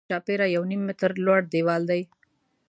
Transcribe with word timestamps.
له 0.03 0.05
ونې 0.05 0.09
چار 0.11 0.21
چاپېره 0.21 0.45
یو 0.55 0.63
نیم 0.69 0.81
متر 0.87 1.11
لوړ 1.25 1.41
دیوال 1.53 1.81
دی. 1.91 2.01